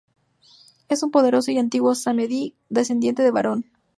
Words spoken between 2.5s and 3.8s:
descendiente del Barón.